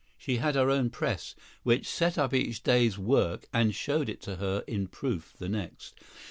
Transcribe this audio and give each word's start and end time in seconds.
She 0.17 0.37
had 0.37 0.55
her 0.55 0.71
own 0.71 0.89
press, 0.89 1.35
which 1.61 1.87
set 1.87 2.17
up 2.17 2.33
each 2.33 2.63
day's 2.63 2.97
work 2.97 3.47
and 3.53 3.75
showed 3.75 4.09
it 4.09 4.19
to 4.23 4.37
her 4.37 4.63
in 4.65 4.87
proof 4.87 5.35
the 5.37 5.47
next. 5.47 5.93